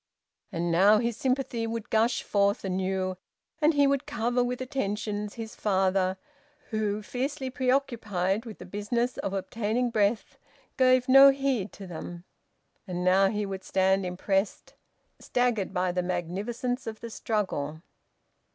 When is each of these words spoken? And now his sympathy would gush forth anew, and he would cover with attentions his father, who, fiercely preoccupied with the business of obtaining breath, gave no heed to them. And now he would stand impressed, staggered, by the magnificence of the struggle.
And 0.51 0.71
now 0.71 0.97
his 0.97 1.15
sympathy 1.15 1.67
would 1.67 1.91
gush 1.91 2.23
forth 2.23 2.65
anew, 2.65 3.17
and 3.61 3.75
he 3.75 3.85
would 3.85 4.07
cover 4.07 4.43
with 4.43 4.59
attentions 4.59 5.35
his 5.35 5.53
father, 5.55 6.17
who, 6.71 7.03
fiercely 7.03 7.51
preoccupied 7.51 8.43
with 8.43 8.57
the 8.57 8.65
business 8.65 9.19
of 9.19 9.31
obtaining 9.31 9.91
breath, 9.91 10.39
gave 10.75 11.07
no 11.07 11.29
heed 11.29 11.71
to 11.73 11.85
them. 11.85 12.23
And 12.87 13.03
now 13.03 13.27
he 13.29 13.45
would 13.45 13.63
stand 13.63 14.03
impressed, 14.03 14.73
staggered, 15.19 15.71
by 15.71 15.91
the 15.91 16.01
magnificence 16.01 16.87
of 16.87 16.99
the 17.01 17.11
struggle. 17.11 17.83